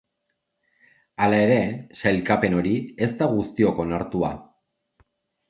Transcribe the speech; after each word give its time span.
Hala 1.25 1.41
ere, 1.47 1.57
sailkapen 1.99 2.57
hori 2.61 2.73
ez 3.07 3.11
da 3.21 3.29
guztiok 3.35 3.83
onartua. 3.87 4.35